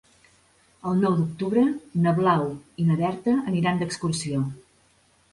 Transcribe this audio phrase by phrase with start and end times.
[0.91, 1.65] El nou d'octubre
[2.05, 2.45] na Blau
[2.83, 4.41] i na Berta aniran d'excursió.